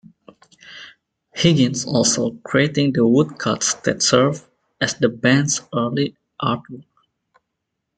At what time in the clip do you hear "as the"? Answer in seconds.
4.81-5.07